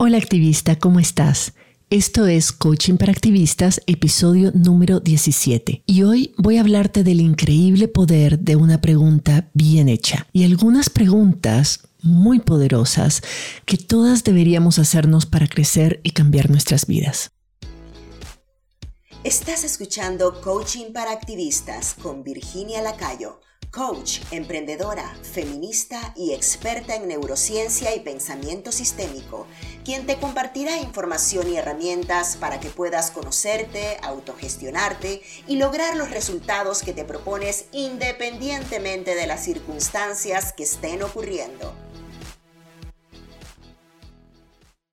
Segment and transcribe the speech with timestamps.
[0.00, 1.54] Hola activista, ¿cómo estás?
[1.90, 5.82] Esto es Coaching para Activistas, episodio número 17.
[5.86, 10.88] Y hoy voy a hablarte del increíble poder de una pregunta bien hecha y algunas
[10.88, 13.22] preguntas muy poderosas
[13.64, 17.32] que todas deberíamos hacernos para crecer y cambiar nuestras vidas.
[19.24, 23.40] Estás escuchando Coaching para Activistas con Virginia Lacayo
[23.70, 29.46] coach, emprendedora, feminista y experta en neurociencia y pensamiento sistémico,
[29.84, 36.82] quien te compartirá información y herramientas para que puedas conocerte, autogestionarte y lograr los resultados
[36.82, 41.74] que te propones independientemente de las circunstancias que estén ocurriendo.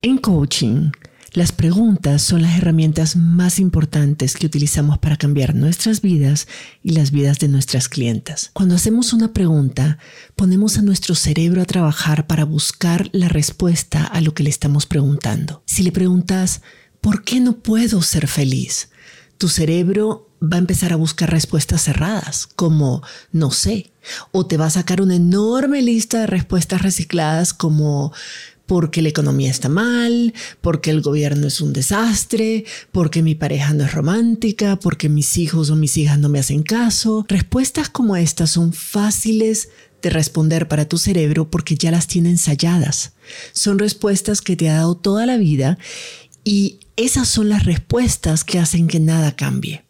[0.02, 0.90] En coaching,
[1.36, 6.48] las preguntas son las herramientas más importantes que utilizamos para cambiar nuestras vidas
[6.82, 8.50] y las vidas de nuestras clientas.
[8.54, 9.98] Cuando hacemos una pregunta,
[10.34, 14.86] ponemos a nuestro cerebro a trabajar para buscar la respuesta a lo que le estamos
[14.86, 15.62] preguntando.
[15.66, 16.62] Si le preguntas,
[17.02, 18.88] ¿por qué no puedo ser feliz?
[19.36, 23.92] Tu cerebro va a empezar a buscar respuestas cerradas, como no sé,
[24.32, 28.14] o te va a sacar una enorme lista de respuestas recicladas como
[28.66, 33.84] porque la economía está mal, porque el gobierno es un desastre, porque mi pareja no
[33.84, 37.24] es romántica, porque mis hijos o mis hijas no me hacen caso.
[37.28, 39.68] Respuestas como estas son fáciles
[40.02, 43.12] de responder para tu cerebro porque ya las tiene ensayadas.
[43.52, 45.78] Son respuestas que te ha dado toda la vida
[46.44, 49.84] y esas son las respuestas que hacen que nada cambie.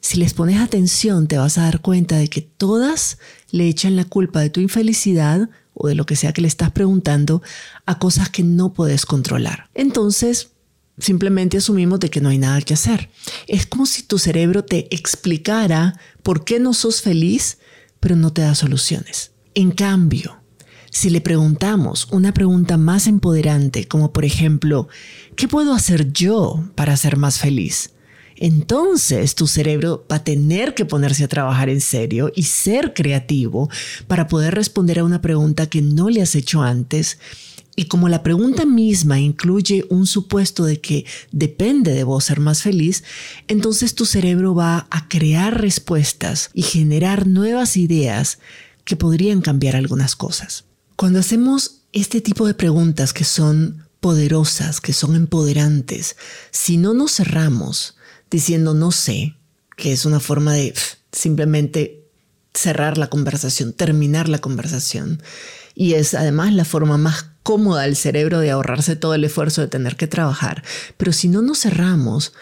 [0.00, 3.18] Si les pones atención te vas a dar cuenta de que todas
[3.50, 5.50] le echan la culpa de tu infelicidad
[5.82, 7.42] o de lo que sea que le estás preguntando
[7.86, 9.70] a cosas que no puedes controlar.
[9.74, 10.50] Entonces,
[10.98, 13.08] simplemente asumimos de que no hay nada que hacer.
[13.46, 17.58] Es como si tu cerebro te explicara por qué no sos feliz,
[17.98, 19.32] pero no te da soluciones.
[19.54, 20.40] En cambio,
[20.90, 24.88] si le preguntamos una pregunta más empoderante, como por ejemplo,
[25.36, 27.92] ¿qué puedo hacer yo para ser más feliz?
[28.40, 33.68] Entonces tu cerebro va a tener que ponerse a trabajar en serio y ser creativo
[34.08, 37.18] para poder responder a una pregunta que no le has hecho antes.
[37.76, 42.62] Y como la pregunta misma incluye un supuesto de que depende de vos ser más
[42.62, 43.04] feliz,
[43.46, 48.38] entonces tu cerebro va a crear respuestas y generar nuevas ideas
[48.84, 50.64] que podrían cambiar algunas cosas.
[50.96, 56.16] Cuando hacemos este tipo de preguntas que son poderosas, que son empoderantes,
[56.50, 57.96] si no nos cerramos,
[58.30, 59.36] diciendo no sé,
[59.76, 60.74] que es una forma de
[61.12, 62.04] simplemente
[62.54, 65.22] cerrar la conversación, terminar la conversación.
[65.74, 69.68] Y es además la forma más cómoda del cerebro de ahorrarse todo el esfuerzo de
[69.68, 70.62] tener que trabajar.
[70.96, 72.32] Pero si no nos cerramos,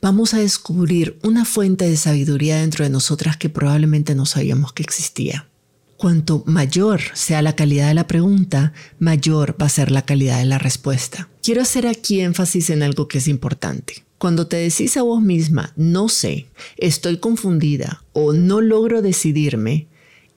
[0.00, 4.82] vamos a descubrir una fuente de sabiduría dentro de nosotras que probablemente no sabíamos que
[4.82, 5.48] existía.
[5.96, 10.44] Cuanto mayor sea la calidad de la pregunta, mayor va a ser la calidad de
[10.44, 11.28] la respuesta.
[11.42, 14.04] Quiero hacer aquí énfasis en algo que es importante.
[14.24, 16.46] Cuando te decís a vos misma, no sé,
[16.78, 19.86] estoy confundida o no logro decidirme,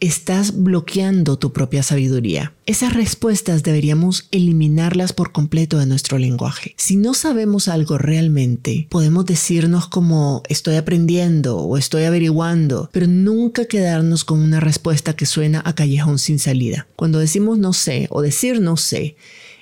[0.02, 2.54] estás bloqueando tu propia sabiduría.
[2.66, 6.74] Esas respuestas deberíamos eliminarlas por completo de nuestro lenguaje.
[6.76, 13.64] Si no sabemos algo realmente, podemos decirnos como estoy aprendiendo o estoy averiguando, pero nunca
[13.64, 16.88] quedarnos con una respuesta que suena a callejón sin salida.
[16.98, 19.16] Cuando decimos no sé o decir no sé,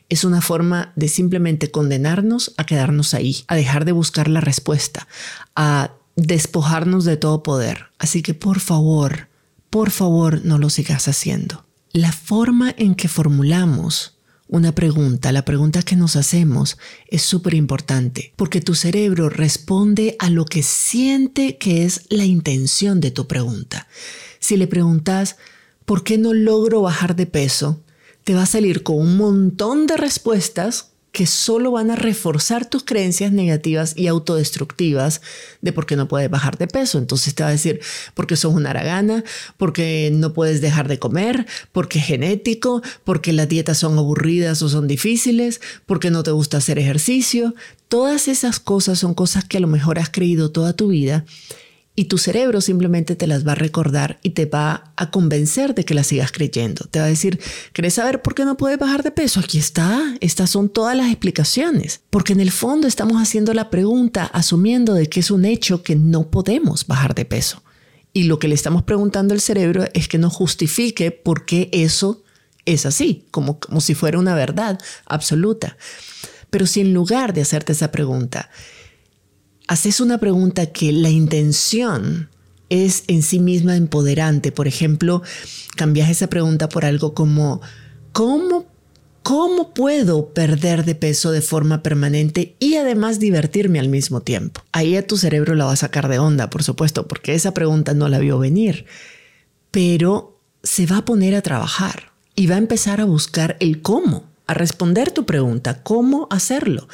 [0.10, 5.08] es una forma de simplemente condenarnos a quedarnos ahí, a dejar de buscar la respuesta,
[5.56, 7.88] a despojarnos de todo poder.
[7.98, 9.28] Así que por favor,
[9.70, 11.66] por favor no lo sigas haciendo.
[11.92, 14.16] La forma en que formulamos
[14.48, 16.78] una pregunta, la pregunta que nos hacemos
[17.08, 23.02] es súper importante porque tu cerebro responde a lo que siente que es la intención
[23.02, 23.88] de tu pregunta.
[24.40, 25.38] Si le preguntas,
[25.86, 27.82] ¿por qué no logro bajar de peso?
[28.26, 32.84] Te va a salir con un montón de respuestas que solo van a reforzar tus
[32.84, 35.22] creencias negativas y autodestructivas
[35.62, 36.98] de por qué no puedes bajar de peso.
[36.98, 37.80] Entonces te va a decir
[38.16, 39.24] porque sos una aragana,
[39.56, 44.68] porque no puedes dejar de comer, porque es genético, porque las dietas son aburridas o
[44.68, 47.56] son difíciles, porque no te gusta hacer ejercicio.
[47.88, 51.26] Todas esas cosas son cosas que a lo mejor has creído toda tu vida
[51.96, 55.86] y tu cerebro simplemente te las va a recordar y te va a convencer de
[55.86, 56.86] que las sigas creyendo.
[56.92, 57.40] Te va a decir,
[57.72, 59.40] ¿querés saber por qué no puedes bajar de peso?
[59.40, 62.02] Aquí está, estas son todas las explicaciones.
[62.10, 65.96] Porque en el fondo estamos haciendo la pregunta asumiendo de que es un hecho que
[65.96, 67.64] no podemos bajar de peso.
[68.12, 72.24] Y lo que le estamos preguntando al cerebro es que nos justifique por qué eso
[72.66, 75.78] es así, como, como si fuera una verdad absoluta.
[76.50, 78.50] Pero si en lugar de hacerte esa pregunta,
[79.68, 82.30] haces una pregunta que la intención
[82.70, 84.52] es en sí misma empoderante.
[84.52, 85.22] Por ejemplo,
[85.76, 87.62] cambias esa pregunta por algo como,
[88.12, 88.66] ¿cómo
[89.26, 94.62] ¿Cómo puedo perder de peso de forma permanente y además divertirme al mismo tiempo?
[94.72, 97.96] Ahí a tu cerebro la va a sacar de onda, por supuesto, porque esa pregunta
[97.96, 98.86] no la vio venir,
[99.72, 104.26] pero se va a poner a trabajar y va a empezar a buscar el cómo,
[104.46, 106.88] a responder tu pregunta, cómo hacerlo.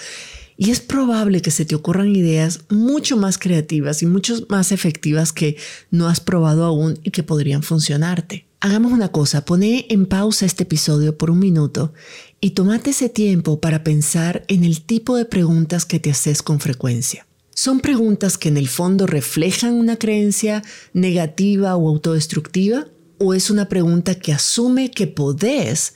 [0.61, 5.33] Y es probable que se te ocurran ideas mucho más creativas y mucho más efectivas
[5.33, 5.57] que
[5.89, 8.45] no has probado aún y que podrían funcionarte.
[8.59, 11.93] Hagamos una cosa, pone en pausa este episodio por un minuto
[12.41, 16.59] y tomate ese tiempo para pensar en el tipo de preguntas que te haces con
[16.59, 17.25] frecuencia.
[17.55, 20.61] ¿Son preguntas que en el fondo reflejan una creencia
[20.93, 22.85] negativa o autodestructiva?
[23.17, 25.95] ¿O es una pregunta que asume que podés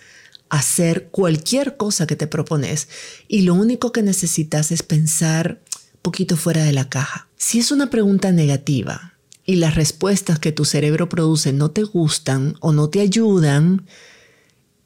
[0.49, 2.87] hacer cualquier cosa que te propones
[3.27, 5.61] y lo único que necesitas es pensar
[6.01, 7.27] poquito fuera de la caja?
[7.37, 9.15] Si es una pregunta negativa,
[9.45, 13.85] y las respuestas que tu cerebro produce no te gustan o no te ayudan,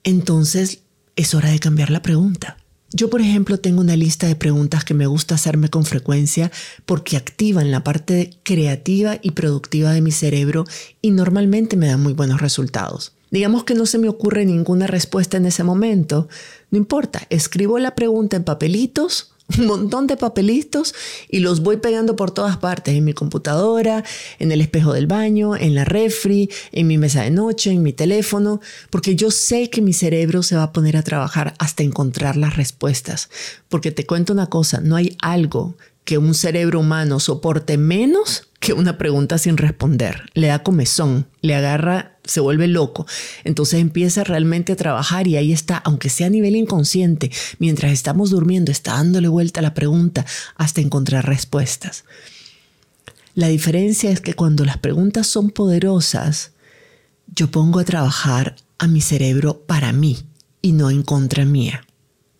[0.03, 0.81] entonces
[1.15, 2.57] es hora de cambiar la pregunta.
[2.91, 6.51] Yo, por ejemplo, tengo una lista de preguntas que me gusta hacerme con frecuencia
[6.85, 10.65] porque activan la parte creativa y productiva de mi cerebro
[11.01, 13.13] y normalmente me dan muy buenos resultados.
[13.31, 16.27] Digamos que no se me ocurre ninguna respuesta en ese momento,
[16.71, 20.93] no importa, escribo la pregunta en papelitos un montón de papelitos
[21.29, 24.03] y los voy pegando por todas partes, en mi computadora,
[24.37, 27.93] en el espejo del baño, en la refri, en mi mesa de noche, en mi
[27.93, 32.37] teléfono, porque yo sé que mi cerebro se va a poner a trabajar hasta encontrar
[32.37, 33.29] las respuestas.
[33.69, 38.73] Porque te cuento una cosa, no hay algo que un cerebro humano soporte menos que
[38.73, 40.29] una pregunta sin responder.
[40.33, 43.05] Le da comezón, le agarra, se vuelve loco.
[43.43, 48.29] Entonces empieza realmente a trabajar y ahí está, aunque sea a nivel inconsciente, mientras estamos
[48.29, 52.05] durmiendo, está dándole vuelta a la pregunta hasta encontrar respuestas.
[53.35, 56.51] La diferencia es que cuando las preguntas son poderosas,
[57.33, 60.17] yo pongo a trabajar a mi cerebro para mí
[60.61, 61.85] y no en contra mía.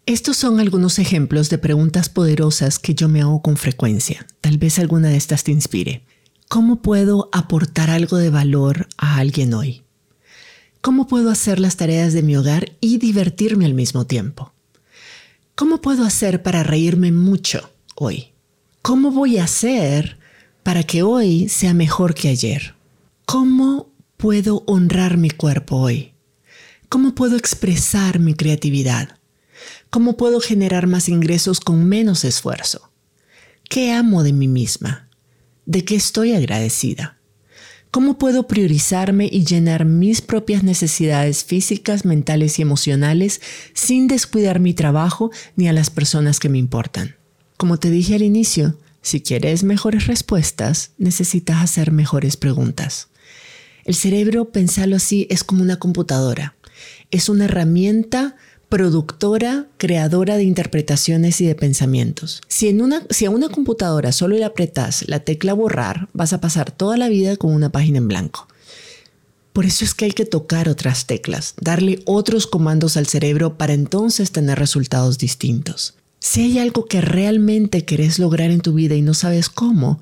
[0.06, 4.26] Estos son algunos ejemplos de preguntas poderosas que yo me hago con frecuencia.
[4.42, 6.02] Tal vez alguna de estas te inspire.
[6.50, 9.84] ¿Cómo puedo aportar algo de valor a alguien hoy?
[10.82, 14.52] ¿Cómo puedo hacer las tareas de mi hogar y divertirme al mismo tiempo?
[15.54, 18.30] ¿Cómo puedo hacer para reírme mucho hoy?
[18.82, 20.18] ¿Cómo voy a hacer
[20.64, 22.74] para que hoy sea mejor que ayer?
[23.28, 26.14] ¿Cómo puedo honrar mi cuerpo hoy?
[26.90, 29.20] ¿Cómo puedo expresar mi creatividad?
[29.92, 32.90] ¿Cómo puedo generar más ingresos con menos esfuerzo?
[33.70, 35.09] ¿Qué amo de mí misma?
[35.70, 37.20] ¿De qué estoy agradecida?
[37.92, 43.40] ¿Cómo puedo priorizarme y llenar mis propias necesidades físicas, mentales y emocionales
[43.76, 47.18] sin descuidar mi trabajo ni a las personas que me importan?
[47.56, 53.10] Como te dije al inicio, si quieres mejores respuestas, necesitas hacer mejores preguntas.
[53.86, 56.56] El cerebro, pensarlo así, es como una computadora.
[57.12, 58.38] Es una herramienta
[58.70, 62.42] productora, creadora de interpretaciones y de pensamientos.
[62.48, 66.40] Si, en una, si a una computadora solo le apretas la tecla borrar, vas a
[66.40, 68.48] pasar toda la vida con una página en blanco.
[69.54, 73.74] Por eso es que hay que tocar otras teclas, darle otros comandos al cerebro para
[73.74, 75.96] entonces tener resultados distintos.
[76.20, 80.00] Si hay algo que realmente querés lograr en tu vida y no sabes cómo,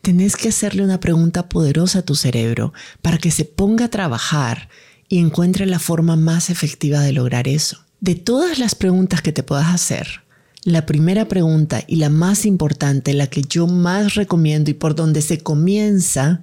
[0.00, 4.68] tenés que hacerle una pregunta poderosa a tu cerebro para que se ponga a trabajar
[5.08, 7.84] y encuentre la forma más efectiva de lograr eso.
[8.02, 10.22] De todas las preguntas que te puedas hacer,
[10.64, 15.22] la primera pregunta y la más importante, la que yo más recomiendo y por donde
[15.22, 16.42] se comienza,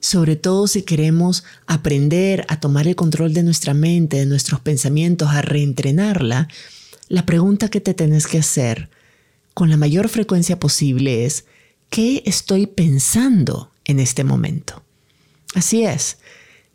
[0.00, 5.30] sobre todo si queremos aprender a tomar el control de nuestra mente, de nuestros pensamientos,
[5.30, 6.48] a reentrenarla,
[7.08, 8.90] la pregunta que te tenés que hacer
[9.54, 11.46] con la mayor frecuencia posible es,
[11.88, 14.82] ¿qué estoy pensando en este momento?
[15.54, 16.18] Así es,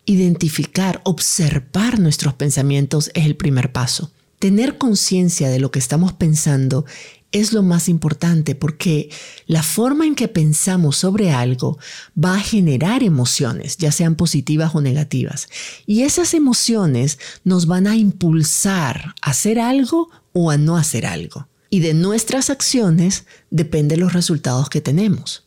[0.05, 4.11] Identificar, observar nuestros pensamientos es el primer paso.
[4.39, 6.85] Tener conciencia de lo que estamos pensando
[7.31, 9.09] es lo más importante porque
[9.47, 11.77] la forma en que pensamos sobre algo
[12.21, 15.47] va a generar emociones, ya sean positivas o negativas.
[15.85, 21.47] Y esas emociones nos van a impulsar a hacer algo o a no hacer algo.
[21.69, 25.45] Y de nuestras acciones dependen los resultados que tenemos.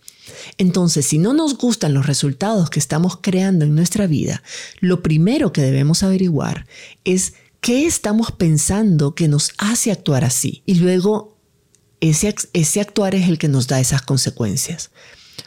[0.59, 4.43] Entonces, si no nos gustan los resultados que estamos creando en nuestra vida,
[4.81, 6.66] lo primero que debemos averiguar
[7.04, 10.62] es qué estamos pensando que nos hace actuar así.
[10.66, 11.37] Y luego,
[12.00, 14.90] ese, ese actuar es el que nos da esas consecuencias.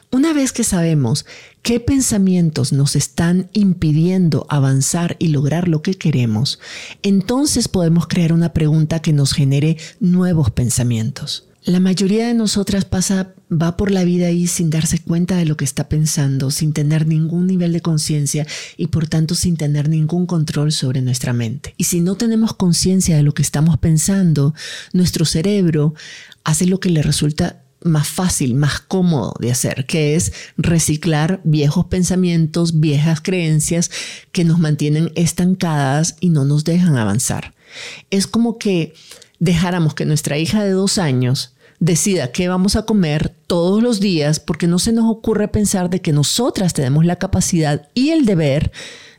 [0.09, 1.25] Una vez que sabemos
[1.61, 6.59] qué pensamientos nos están impidiendo avanzar y lograr lo que queremos,
[7.03, 11.46] entonces podemos crear una pregunta que nos genere nuevos pensamientos.
[11.67, 15.57] La mayoría de nosotras pasa, va por la vida ahí sin darse cuenta de lo
[15.57, 18.47] que está pensando, sin tener ningún nivel de conciencia
[18.77, 21.73] y por tanto sin tener ningún control sobre nuestra mente.
[21.75, 24.55] Y si no tenemos conciencia de lo que estamos pensando,
[24.93, 25.93] nuestro cerebro
[26.45, 31.87] hace lo que le resulta más fácil, más cómodo de hacer, que es reciclar viejos
[31.87, 33.91] pensamientos, viejas creencias
[34.31, 37.55] que nos mantienen estancadas y no nos dejan avanzar.
[38.09, 38.93] Es como que
[39.39, 44.39] dejáramos que nuestra hija de dos años decida qué vamos a comer todos los días
[44.39, 48.71] porque no se nos ocurre pensar de que nosotras tenemos la capacidad y el deber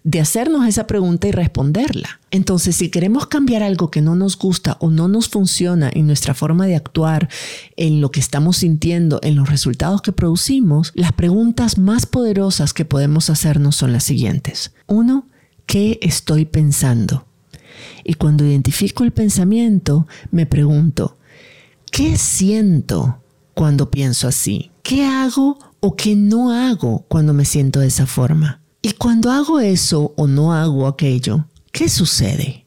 [0.04, 2.20] de hacernos esa pregunta y responderla.
[2.30, 6.32] Entonces, si queremos cambiar algo que no nos gusta o no nos funciona en nuestra
[6.34, 7.28] forma de actuar,
[7.76, 12.86] en lo que estamos sintiendo, en los resultados que producimos, las preguntas más poderosas que
[12.86, 14.72] podemos hacernos son las siguientes.
[14.86, 15.26] Uno,
[15.66, 17.26] ¿qué estoy pensando?
[18.02, 21.17] Y cuando identifico el pensamiento, me pregunto,
[21.90, 23.22] ¿Qué siento
[23.54, 24.70] cuando pienso así?
[24.82, 28.60] ¿Qué hago o qué no hago cuando me siento de esa forma?
[28.82, 32.64] Y cuando hago eso o no hago aquello, ¿qué sucede?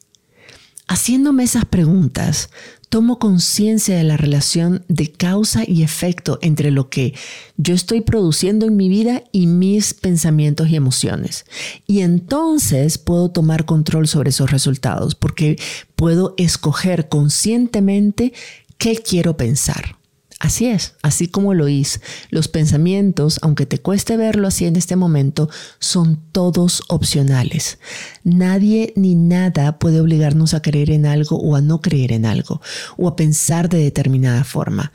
[0.87, 2.49] Haciéndome esas preguntas,
[2.89, 7.13] tomo conciencia de la relación de causa y efecto entre lo que
[7.55, 11.45] yo estoy produciendo en mi vida y mis pensamientos y emociones.
[11.87, 15.57] Y entonces puedo tomar control sobre esos resultados porque
[15.95, 18.33] puedo escoger conscientemente
[18.81, 19.99] ¿Qué quiero pensar?
[20.39, 22.01] Así es, así como lo hice.
[22.31, 27.77] Los pensamientos, aunque te cueste verlo así en este momento, son todos opcionales.
[28.23, 32.59] Nadie ni nada puede obligarnos a creer en algo o a no creer en algo,
[32.97, 34.91] o a pensar de determinada forma.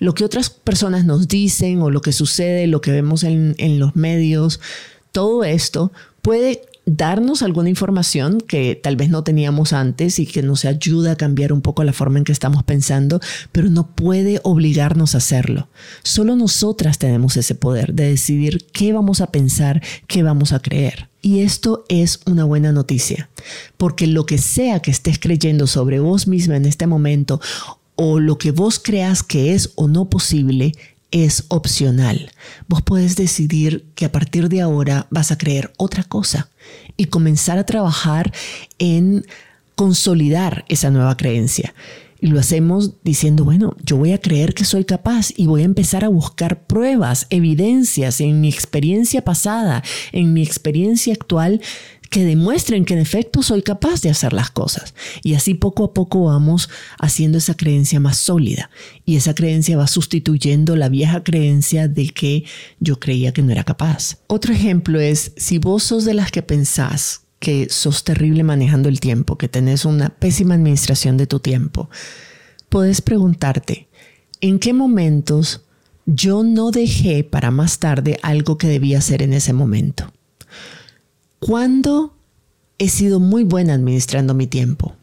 [0.00, 3.78] Lo que otras personas nos dicen o lo que sucede, lo que vemos en, en
[3.78, 4.58] los medios,
[5.12, 10.64] todo esto puede darnos alguna información que tal vez no teníamos antes y que nos
[10.64, 13.20] ayuda a cambiar un poco la forma en que estamos pensando,
[13.52, 15.68] pero no puede obligarnos a hacerlo.
[16.02, 21.08] Solo nosotras tenemos ese poder de decidir qué vamos a pensar, qué vamos a creer.
[21.22, 23.28] Y esto es una buena noticia,
[23.76, 27.40] porque lo que sea que estés creyendo sobre vos misma en este momento
[27.94, 30.72] o lo que vos creas que es o no posible,
[31.10, 32.30] es opcional.
[32.68, 36.50] Vos puedes decidir que a partir de ahora vas a creer otra cosa
[36.96, 38.32] y comenzar a trabajar
[38.78, 39.24] en
[39.74, 41.74] consolidar esa nueva creencia.
[42.20, 45.64] Y lo hacemos diciendo, bueno, yo voy a creer que soy capaz y voy a
[45.64, 51.62] empezar a buscar pruebas, evidencias en mi experiencia pasada, en mi experiencia actual
[52.10, 54.94] que demuestren que en efecto soy capaz de hacer las cosas.
[55.22, 58.68] Y así poco a poco vamos haciendo esa creencia más sólida.
[59.06, 62.44] Y esa creencia va sustituyendo la vieja creencia de que
[62.80, 64.18] yo creía que no era capaz.
[64.26, 69.00] Otro ejemplo es, si vos sos de las que pensás que sos terrible manejando el
[69.00, 71.88] tiempo, que tenés una pésima administración de tu tiempo,
[72.68, 73.88] puedes preguntarte,
[74.40, 75.62] ¿en qué momentos
[76.06, 80.12] yo no dejé para más tarde algo que debía hacer en ese momento?
[81.40, 82.14] ¿Cuándo
[82.78, 84.94] he sido muy buena administrando mi tiempo?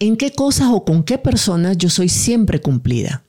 [0.00, 3.22] ¿En qué cosas o con qué personas yo soy siempre cumplida?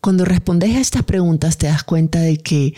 [0.00, 2.74] Cuando respondes a estas preguntas te das cuenta de que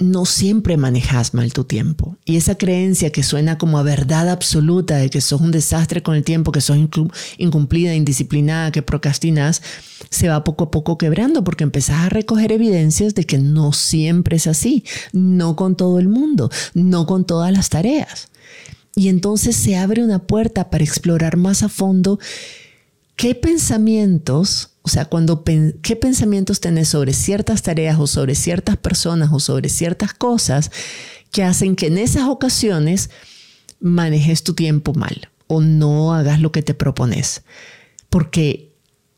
[0.00, 2.16] no siempre manejas mal tu tiempo.
[2.24, 6.16] Y esa creencia que suena como a verdad absoluta de que sos un desastre con
[6.16, 6.78] el tiempo, que sos
[7.38, 9.62] incumplida, indisciplinada, que procrastinas,
[10.08, 14.36] se va poco a poco quebrando porque empezás a recoger evidencias de que no siempre
[14.36, 18.28] es así, no con todo el mundo, no con todas las tareas.
[18.96, 22.18] Y entonces se abre una puerta para explorar más a fondo
[23.16, 29.40] qué pensamientos sea, cuando qué pensamientos tenés sobre ciertas tareas o sobre ciertas personas o
[29.40, 30.70] sobre ciertas cosas
[31.32, 33.10] que hacen que en esas ocasiones
[33.80, 37.42] manejes tu tiempo mal o no hagas lo que te propones.
[38.08, 38.69] Porque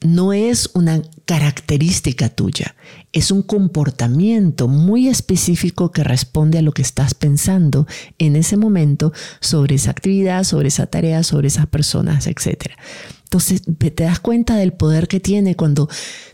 [0.04, 2.75] no es una característica tuya,
[3.12, 7.87] es un comportamiento muy específico que responde a lo que estás pensando
[8.18, 12.73] en ese momento sobre esa actividad, sobre esa tarea, sobre esas personas, etc.
[13.25, 15.88] Entonces te das cuenta del poder que tiene cuando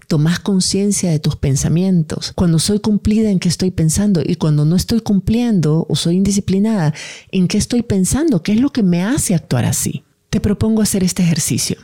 [0.09, 4.75] tomas conciencia de tus pensamientos, cuando soy cumplida en qué estoy pensando y cuando no
[4.75, 6.95] estoy cumpliendo o soy indisciplinada,
[7.31, 10.03] en qué estoy pensando, qué es lo que me hace actuar así.
[10.31, 11.77] Te propongo hacer este ejercicio.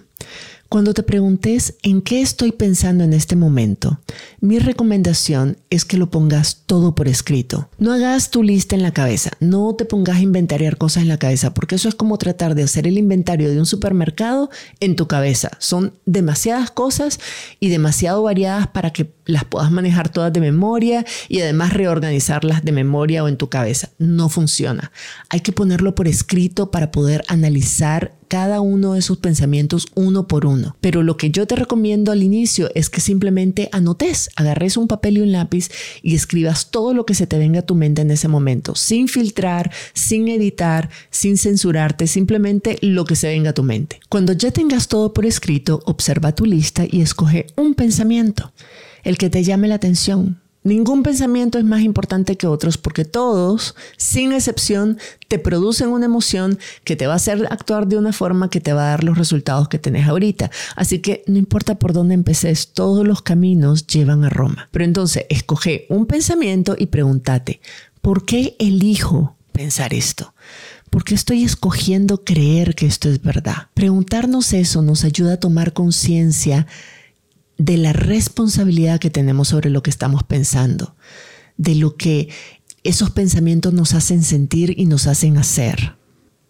[0.74, 4.00] Cuando te preguntes en qué estoy pensando en este momento,
[4.40, 7.68] mi recomendación es que lo pongas todo por escrito.
[7.78, 11.18] No hagas tu lista en la cabeza, no te pongas a inventariar cosas en la
[11.20, 14.50] cabeza, porque eso es como tratar de hacer el inventario de un supermercado
[14.80, 15.52] en tu cabeza.
[15.60, 17.20] Son demasiadas cosas
[17.60, 22.72] y demasiado variadas para que las puedas manejar todas de memoria y además reorganizarlas de
[22.72, 23.90] memoria o en tu cabeza.
[23.98, 24.90] No funciona.
[25.28, 30.46] Hay que ponerlo por escrito para poder analizar cada uno de sus pensamientos uno por
[30.46, 30.76] uno.
[30.80, 35.18] Pero lo que yo te recomiendo al inicio es que simplemente anotes, agarres un papel
[35.18, 35.70] y un lápiz
[36.02, 39.08] y escribas todo lo que se te venga a tu mente en ese momento, sin
[39.08, 44.00] filtrar, sin editar, sin censurarte, simplemente lo que se venga a tu mente.
[44.08, 48.52] Cuando ya tengas todo por escrito, observa tu lista y escoge un pensamiento,
[49.02, 53.74] el que te llame la atención, Ningún pensamiento es más importante que otros porque todos,
[53.98, 54.96] sin excepción,
[55.28, 58.72] te producen una emoción que te va a hacer actuar de una forma que te
[58.72, 60.50] va a dar los resultados que tenés ahorita.
[60.74, 64.70] Así que no importa por dónde empeces, todos los caminos llevan a Roma.
[64.70, 67.60] Pero entonces, escoge un pensamiento y pregúntate,
[68.00, 70.32] ¿por qué elijo pensar esto?
[70.88, 73.68] ¿Por qué estoy escogiendo creer que esto es verdad?
[73.74, 76.66] Preguntarnos eso nos ayuda a tomar conciencia
[77.58, 80.96] de la responsabilidad que tenemos sobre lo que estamos pensando,
[81.56, 82.28] de lo que
[82.82, 85.96] esos pensamientos nos hacen sentir y nos hacen hacer.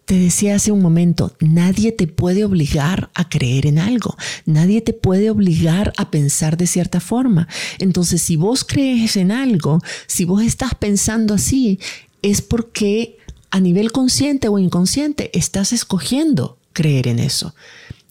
[0.05, 4.93] Te decía hace un momento, nadie te puede obligar a creer en algo, nadie te
[4.93, 7.49] puede obligar a pensar de cierta forma.
[7.79, 11.79] Entonces, si vos crees en algo, si vos estás pensando así,
[12.21, 13.17] es porque
[13.51, 17.55] a nivel consciente o inconsciente estás escogiendo creer en eso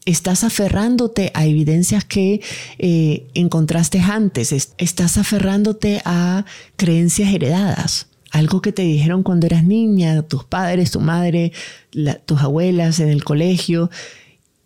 [0.05, 2.41] estás aferrándote a evidencias que
[2.77, 6.45] eh, encontraste antes, estás aferrándote a
[6.75, 11.51] creencias heredadas, algo que te dijeron cuando eras niña, tus padres, tu madre,
[12.25, 13.89] tus abuelas en el colegio,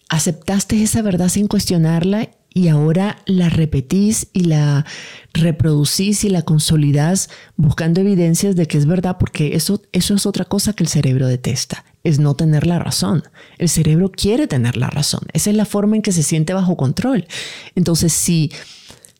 [0.10, 4.84] aceptaste esa verdad sin cuestionarla y ahora la repetís y la
[5.32, 10.44] reproducís y la consolidás buscando evidencias de que es verdad, porque eso, eso es otra
[10.44, 13.22] cosa que el cerebro detesta, es no tener la razón.
[13.60, 15.22] El cerebro quiere tener la razón.
[15.34, 17.28] Esa es la forma en que se siente bajo control.
[17.76, 18.52] Entonces, si,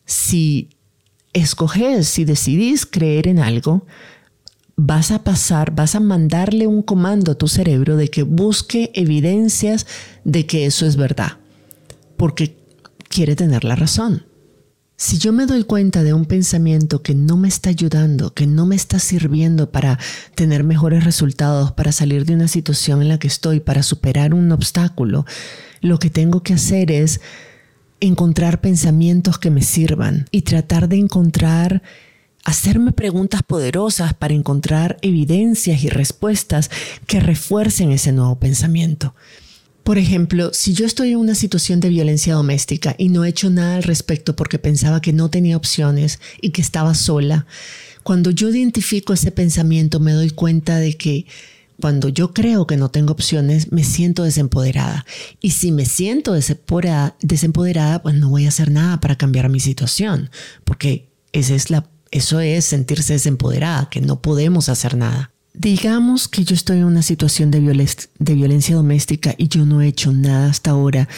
[0.04, 0.70] si
[1.32, 3.86] escoges, si decidís creer en algo,
[4.74, 9.86] vas a pasar, vas a mandarle un comando a tu cerebro de que busque evidencias
[10.24, 11.38] de que eso es verdad.
[12.16, 12.57] Porque
[13.08, 14.24] quiere tener la razón.
[15.00, 18.66] Si yo me doy cuenta de un pensamiento que no me está ayudando, que no
[18.66, 19.96] me está sirviendo para
[20.34, 24.50] tener mejores resultados, para salir de una situación en la que estoy, para superar un
[24.50, 25.24] obstáculo,
[25.80, 27.20] lo que tengo que hacer es
[28.00, 31.82] encontrar pensamientos que me sirvan y tratar de encontrar,
[32.44, 36.72] hacerme preguntas poderosas para encontrar evidencias y respuestas
[37.06, 39.14] que refuercen ese nuevo pensamiento.
[39.88, 43.48] Por ejemplo, si yo estoy en una situación de violencia doméstica y no he hecho
[43.48, 47.46] nada al respecto porque pensaba que no tenía opciones y que estaba sola,
[48.02, 51.24] cuando yo identifico ese pensamiento me doy cuenta de que
[51.80, 55.06] cuando yo creo que no tengo opciones, me siento desempoderada.
[55.40, 60.28] Y si me siento desempoderada, pues no voy a hacer nada para cambiar mi situación,
[60.64, 65.32] porque es la, eso es sentirse desempoderada, que no podemos hacer nada.
[65.58, 70.12] Digamos que yo estoy en una situación de, violencia doméstica y yo no he hecho
[70.12, 71.08] nada hasta ahora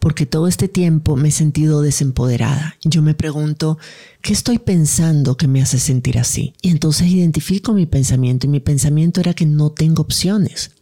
[0.00, 2.76] porque todo este tiempo me he sentido desempoderada.
[2.82, 3.78] Yo me pregunto,
[4.20, 6.54] ¿qué estoy pensando que me hace sentir así?
[6.60, 10.72] Y entonces identifico mi pensamiento y mi pensamiento era que no tengo opciones.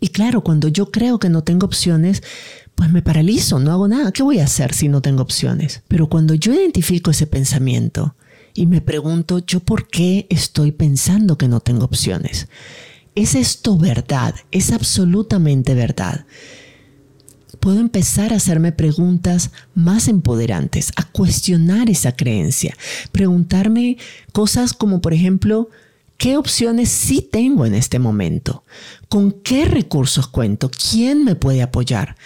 [0.00, 2.22] Y claro, cuando yo creo que no tengo opciones,
[2.74, 4.10] pues me paralizo, no hago nada.
[4.10, 5.82] ¿Qué voy a hacer si no tengo opciones?
[5.86, 8.16] Pero cuando yo identifico ese pensamiento,
[8.54, 12.48] y me pregunto yo por qué estoy pensando que no tengo opciones.
[13.16, 14.34] ¿Es esto verdad?
[14.52, 16.26] ¿Es absolutamente verdad?
[17.60, 22.76] Puedo empezar a hacerme preguntas más empoderantes, a cuestionar esa creencia,
[23.10, 23.96] preguntarme
[24.32, 25.68] cosas como por ejemplo,
[26.16, 28.64] ¿qué opciones sí tengo en este momento?
[29.08, 30.70] ¿Con qué recursos cuento?
[30.70, 32.16] ¿Quién me puede apoyar?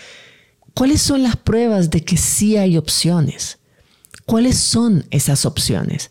[0.75, 3.58] ¿Cuáles son las pruebas de que sí hay opciones?
[4.29, 6.11] ¿Cuáles son esas opciones?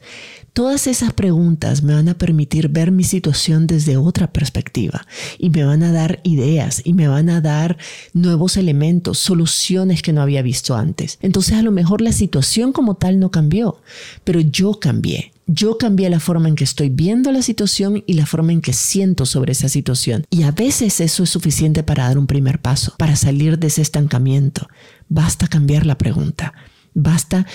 [0.54, 5.06] Todas esas preguntas me van a permitir ver mi situación desde otra perspectiva
[5.38, 7.78] y me van a dar ideas y me van a dar
[8.14, 11.20] nuevos elementos, soluciones que no había visto antes.
[11.22, 13.84] Entonces a lo mejor la situación como tal no cambió,
[14.24, 15.32] pero yo cambié.
[15.46, 18.74] Yo cambié la forma en que estoy viendo la situación y la forma en que
[18.74, 20.26] siento sobre esa situación.
[20.32, 23.84] Y a veces eso es suficiente para dar un primer paso, para salir de ese
[23.84, 24.68] estancamiento.
[25.08, 26.56] Basta cambiar la pregunta.
[27.00, 27.46] Basta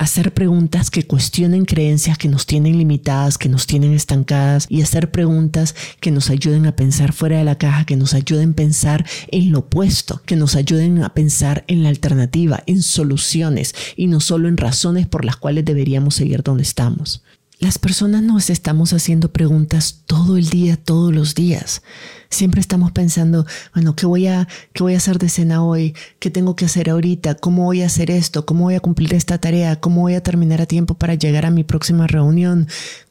[0.00, 5.10] hacer preguntas que cuestionen creencias que nos tienen limitadas, que nos tienen estancadas y hacer
[5.10, 9.06] preguntas que nos ayuden a pensar fuera de la caja, que nos ayuden a pensar
[9.28, 14.20] en lo opuesto, que nos ayuden a pensar en la alternativa, en soluciones y no
[14.20, 17.22] solo en razones por las cuales deberíamos seguir donde estamos.
[17.60, 21.82] Las personas nos estamos haciendo preguntas todo el día, todos los días.
[22.30, 23.44] Siempre estamos pensando,
[23.74, 25.94] bueno, ¿qué voy a, qué voy a hacer de cena hoy?
[26.20, 27.34] ¿Qué tengo que hacer ahorita?
[27.34, 28.46] ¿Cómo voy a hacer esto?
[28.46, 29.78] ¿Cómo voy a cumplir esta tarea?
[29.78, 32.66] ¿Cómo voy a terminar a tiempo para llegar a mi próxima reunión?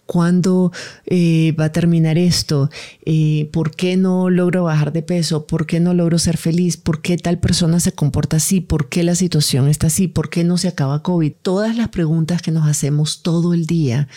[0.09, 0.71] ¿Cuándo
[1.05, 2.71] eh, va a terminar esto?
[3.05, 5.45] Eh, ¿Por qué no logro bajar de peso?
[5.45, 6.77] ¿Por qué no logro ser feliz?
[6.77, 8.59] ¿Por qué tal persona se comporta así?
[8.59, 10.07] ¿Por qué la situación está así?
[10.07, 11.33] ¿Por qué no se acaba COVID?
[11.43, 14.07] Todas las preguntas que nos hacemos todo el día,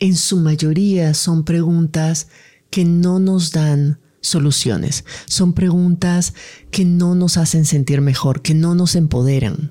[0.00, 2.26] en su mayoría son preguntas
[2.70, 5.04] que no nos dan soluciones.
[5.26, 6.34] Son preguntas
[6.72, 9.70] que no nos hacen sentir mejor, que no nos empoderan.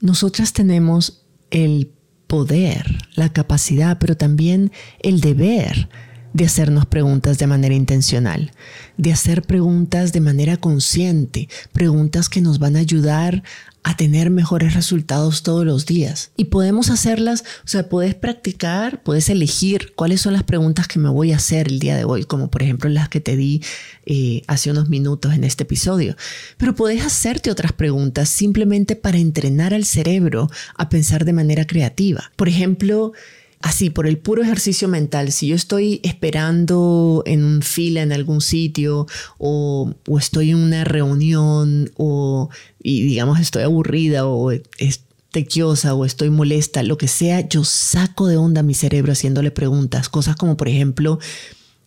[0.00, 1.92] Nosotras tenemos el
[2.30, 5.88] poder, la capacidad, pero también el deber
[6.32, 8.52] de hacernos preguntas de manera intencional,
[8.96, 13.42] de hacer preguntas de manera consciente, preguntas que nos van a ayudar
[13.82, 16.32] a tener mejores resultados todos los días.
[16.36, 21.08] Y podemos hacerlas, o sea, puedes practicar, puedes elegir cuáles son las preguntas que me
[21.08, 23.62] voy a hacer el día de hoy, como por ejemplo las que te di
[24.06, 26.16] eh, hace unos minutos en este episodio.
[26.58, 32.30] Pero puedes hacerte otras preguntas simplemente para entrenar al cerebro a pensar de manera creativa.
[32.36, 33.12] Por ejemplo,
[33.60, 39.06] así por el puro ejercicio mental, si yo estoy esperando en fila en algún sitio
[39.38, 42.48] o, estoy en una reunión o
[42.82, 48.26] y digamos estoy aburrida o es tequiosa o estoy molesta, lo que sea, yo saco
[48.26, 51.18] de onda mi cerebro haciéndole preguntas, cosas como por ejemplo,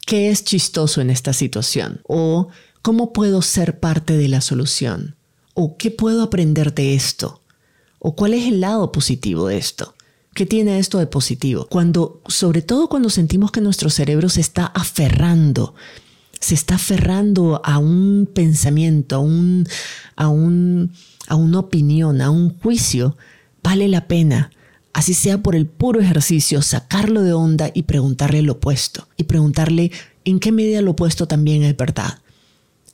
[0.06, 2.02] ¿qué es chistoso en esta situación?
[2.08, 2.50] O
[2.84, 5.16] ¿cómo puedo ser parte de la solución?
[5.56, 7.42] ¿O qué puedo aprender de esto?
[8.00, 9.96] ¿O cuál es el lado positivo de esto?
[10.34, 11.68] ¿Qué tiene esto de positivo?
[11.70, 15.76] Cuando, sobre todo cuando sentimos que nuestro cerebro se está aferrando,
[16.40, 19.68] se está aferrando a un pensamiento, a, un,
[20.16, 20.92] a, un,
[21.28, 23.16] a una opinión, a un juicio,
[23.62, 24.50] vale la pena,
[24.92, 29.08] así sea por el puro ejercicio, sacarlo de onda y preguntarle lo opuesto.
[29.18, 29.92] Y preguntarle
[30.26, 32.20] en qué medida lo opuesto también es verdad.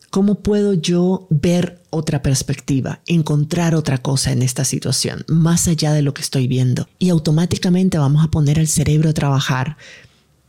[0.09, 6.01] ¿Cómo puedo yo ver otra perspectiva, encontrar otra cosa en esta situación, más allá de
[6.01, 6.87] lo que estoy viendo?
[6.99, 9.77] Y automáticamente vamos a poner al cerebro a trabajar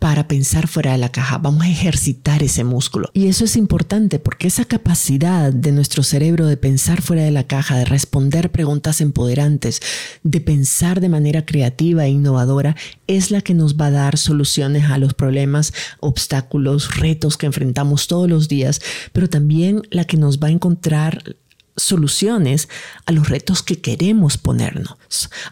[0.01, 3.11] para pensar fuera de la caja, vamos a ejercitar ese músculo.
[3.13, 7.47] Y eso es importante porque esa capacidad de nuestro cerebro de pensar fuera de la
[7.47, 9.83] caja, de responder preguntas empoderantes,
[10.23, 12.77] de pensar de manera creativa e innovadora,
[13.09, 18.07] es la que nos va a dar soluciones a los problemas, obstáculos, retos que enfrentamos
[18.07, 18.81] todos los días,
[19.13, 21.37] pero también la que nos va a encontrar
[21.77, 22.71] soluciones
[23.05, 24.97] a los retos que queremos ponernos,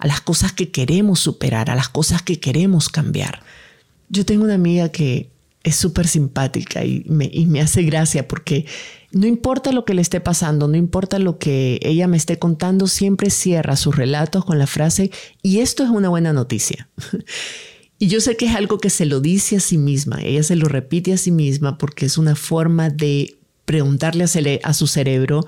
[0.01, 3.43] a las cosas que queremos superar, a las cosas que queremos cambiar.
[4.09, 5.31] Yo tengo una amiga que
[5.65, 8.67] es súper simpática y me, y me hace gracia porque
[9.11, 12.87] no importa lo que le esté pasando, no importa lo que ella me esté contando,
[12.87, 15.11] siempre cierra sus relatos con la frase,
[15.43, 16.89] y esto es una buena noticia.
[17.99, 20.57] y yo sé que es algo que se lo dice a sí misma, ella se
[20.57, 25.47] lo repite a sí misma porque es una forma de preguntarle a, a su cerebro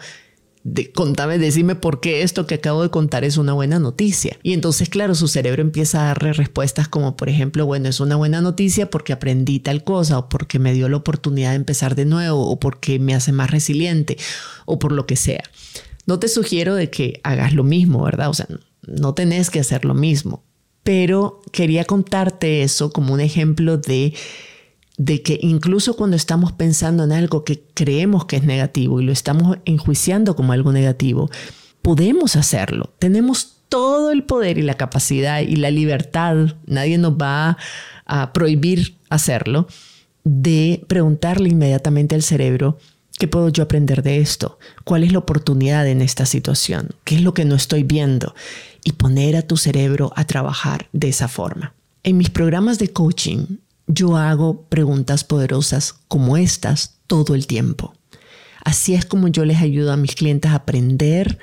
[0.95, 4.37] contame, decime por qué esto que acabo de contar es una buena noticia.
[4.43, 8.17] Y entonces, claro, su cerebro empieza a darle respuestas como, por ejemplo, bueno, es una
[8.17, 12.05] buena noticia porque aprendí tal cosa, o porque me dio la oportunidad de empezar de
[12.05, 14.19] nuevo, o porque me hace más resiliente,
[14.67, 15.43] o por lo que sea.
[16.07, 18.29] No te sugiero de que hagas lo mismo, ¿verdad?
[18.29, 18.47] O sea,
[18.87, 20.45] no tenés que hacer lo mismo.
[20.83, 24.15] Pero quería contarte eso como un ejemplo de
[25.01, 29.13] de que incluso cuando estamos pensando en algo que creemos que es negativo y lo
[29.13, 31.31] estamos enjuiciando como algo negativo,
[31.81, 32.93] podemos hacerlo.
[32.99, 37.57] Tenemos todo el poder y la capacidad y la libertad, nadie nos va
[38.05, 39.69] a prohibir hacerlo,
[40.25, 42.77] de preguntarle inmediatamente al cerebro,
[43.19, 44.59] ¿qué puedo yo aprender de esto?
[44.85, 46.91] ¿Cuál es la oportunidad en esta situación?
[47.05, 48.35] ¿Qué es lo que no estoy viendo?
[48.85, 51.73] Y poner a tu cerebro a trabajar de esa forma.
[52.03, 53.47] En mis programas de coaching
[53.93, 57.95] yo hago preguntas poderosas como estas todo el tiempo.
[58.65, 61.39] Así es como yo les ayudo a mis clientes a aprender,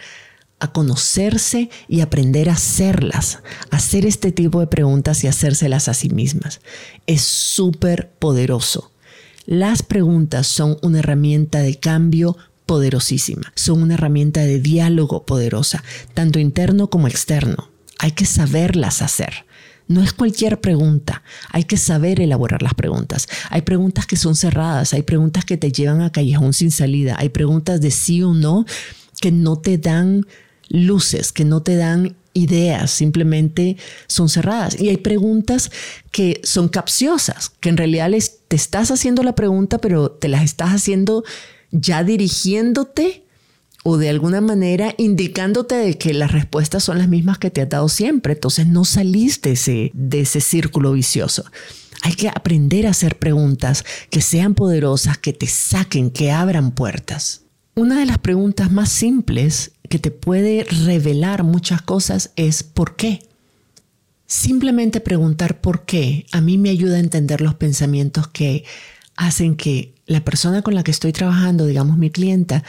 [0.59, 6.09] a conocerse y aprender a hacerlas, hacer este tipo de preguntas y hacérselas a sí
[6.09, 6.61] mismas.
[7.05, 8.91] Es súper poderoso.
[9.45, 15.83] Las preguntas son una herramienta de cambio poderosísima, son una herramienta de diálogo poderosa,
[16.13, 17.69] tanto interno como externo.
[17.99, 19.46] Hay que saberlas hacer.
[19.87, 23.27] No es cualquier pregunta, hay que saber elaborar las preguntas.
[23.49, 27.29] Hay preguntas que son cerradas, hay preguntas que te llevan a callejón sin salida, hay
[27.29, 28.65] preguntas de sí o no
[29.21, 30.25] que no te dan
[30.69, 34.79] luces, que no te dan ideas, simplemente son cerradas.
[34.79, 35.71] Y hay preguntas
[36.11, 38.11] que son capciosas, que en realidad
[38.47, 41.23] te estás haciendo la pregunta, pero te las estás haciendo
[41.71, 43.23] ya dirigiéndote
[43.89, 47.67] o de alguna manera indicándote de que las respuestas son las mismas que te ha
[47.67, 48.33] dado siempre.
[48.33, 51.45] Entonces no saliste ese, de ese círculo vicioso.
[52.01, 57.43] Hay que aprender a hacer preguntas que sean poderosas, que te saquen, que abran puertas.
[57.75, 63.21] Una de las preguntas más simples que te puede revelar muchas cosas es ¿por qué?
[64.25, 68.65] Simplemente preguntar por qué a mí me ayuda a entender los pensamientos que
[69.15, 72.65] hacen que la persona con la que estoy trabajando, digamos mi clienta,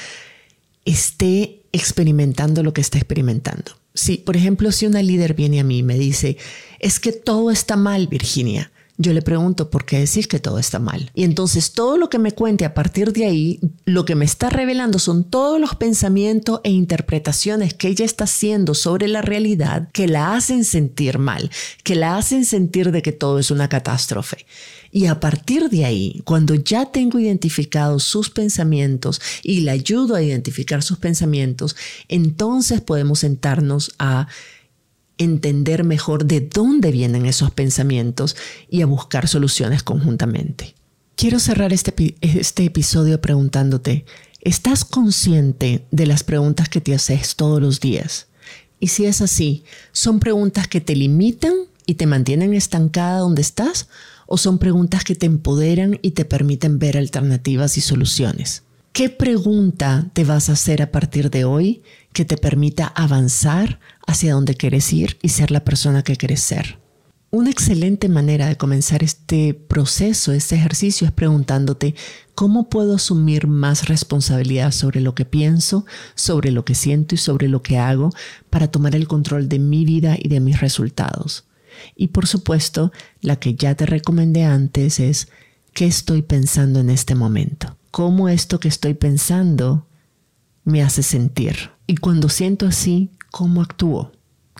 [0.89, 3.73] esté experimentando lo que está experimentando.
[3.95, 6.37] Si, por ejemplo, si una líder viene a mí y me dice,
[6.79, 10.81] es que todo está mal, Virginia, yo le pregunto por qué decir que todo está
[10.81, 11.11] mal.
[11.15, 14.51] Y entonces todo lo que me cuente a partir de ahí, lo que me está
[14.51, 20.09] revelando son todos los pensamientos e interpretaciones que ella está haciendo sobre la realidad que
[20.09, 21.49] la hacen sentir mal,
[21.85, 24.47] que la hacen sentir de que todo es una catástrofe.
[24.91, 30.23] Y a partir de ahí, cuando ya tengo identificados sus pensamientos y le ayudo a
[30.23, 31.77] identificar sus pensamientos,
[32.09, 34.27] entonces podemos sentarnos a
[35.19, 38.37] entender mejor de dónde vienen esos pensamientos
[38.71, 40.75] y a buscar soluciones conjuntamente.
[41.17, 44.05] Quiero cerrar este, este episodio preguntándote,
[44.41, 48.29] ¿estás consciente de las preguntas que te haces todos los días?
[48.81, 51.53] Y si es así, ¿son preguntas que te limitan
[51.87, 53.89] y te mantienen estancada donde estás?
[54.27, 58.63] ¿O son preguntas que te empoderan y te permiten ver alternativas y soluciones?
[58.93, 64.35] ¿Qué pregunta te vas a hacer a partir de hoy que te permita avanzar hacia
[64.35, 66.79] donde quieres ir y ser la persona que quieres ser?
[67.31, 71.95] Una excelente manera de comenzar este proceso, este ejercicio, es preguntándote
[72.35, 77.49] cómo puedo asumir más responsabilidad sobre lo que pienso, sobre lo que siento y sobre
[77.49, 78.11] lo que hago
[78.49, 81.45] para tomar el control de mi vida y de mis resultados.
[81.95, 85.29] Y por supuesto, la que ya te recomendé antes es
[85.75, 89.87] qué estoy pensando en este momento cómo esto que estoy pensando
[90.65, 91.71] me hace sentir.
[91.91, 94.13] Y cuando siento así, ¿cómo actúo?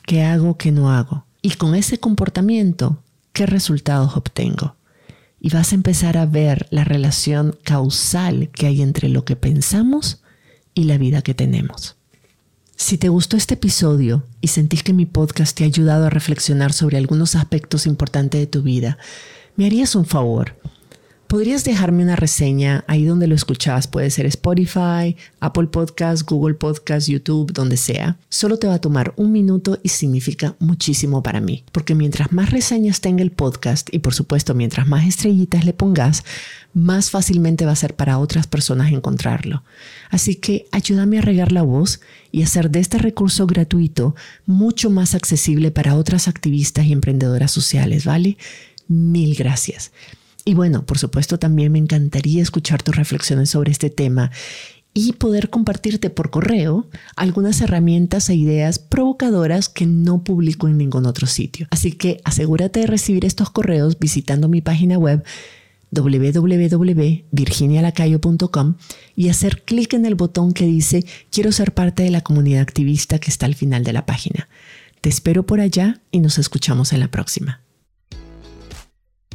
[0.07, 1.27] ¿Qué hago, qué no hago?
[1.43, 3.03] Y con ese comportamiento,
[3.35, 4.77] ¿qué resultados obtengo?
[5.39, 10.23] Y vas a empezar a ver la relación causal que hay entre lo que pensamos
[10.73, 11.97] y la vida que tenemos.
[12.77, 16.73] Si te gustó este episodio y sentís que mi podcast te ha ayudado a reflexionar
[16.73, 18.97] sobre algunos aspectos importantes de tu vida,
[19.55, 20.57] me harías un favor
[21.29, 23.87] podrías dejarme una reseña ahí donde lo escuchas.
[23.87, 28.17] Puede ser Spotify, Apple Podcast, Google Podcast, YouTube, donde sea.
[28.31, 31.65] Solo te va a tomar un minuto y significa muchísimo para mí.
[31.71, 36.25] Porque mientras más reseñas tenga el podcast y por supuesto mientras más estrellitas le pongas,
[36.73, 39.63] más fácilmente va a ser para otras personas encontrarlo.
[40.11, 42.01] Así que ayúdame a regar la voz
[42.33, 48.07] y hacer de este recurso gratuito mucho más accesible para otras activistas y emprendedoras sociales,
[48.07, 48.39] ¿vale?
[48.87, 49.93] Mil gracias.
[50.49, 54.31] Y bueno, por supuesto también me encantaría escuchar tus reflexiones sobre este tema
[54.95, 61.05] y poder compartirte por correo algunas herramientas e ideas provocadoras que no publico en ningún
[61.05, 61.67] otro sitio.
[61.71, 65.23] Así que asegúrate de recibir estos correos visitando mi página web
[65.91, 68.77] www.virginialacayo.com
[69.15, 73.19] y hacer clic en el botón que dice quiero ser parte de la comunidad activista
[73.19, 74.49] que está al final de la página.
[75.03, 77.68] Te espero por allá y nos escuchamos en la próxima.